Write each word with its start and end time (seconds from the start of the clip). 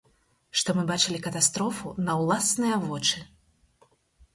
Што 0.61 0.75
мы 0.77 0.83
бачылі 0.93 1.21
катастрофу 1.27 1.95
на 2.09 2.19
ўласныя 2.25 2.85
вочы. 2.91 3.19